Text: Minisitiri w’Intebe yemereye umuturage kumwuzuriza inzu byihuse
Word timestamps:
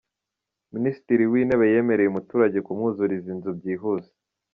Minisitiri 0.75 1.23
w’Intebe 1.31 1.65
yemereye 1.73 2.09
umuturage 2.09 2.57
kumwuzuriza 2.65 3.27
inzu 3.35 3.49
byihuse 3.57 4.11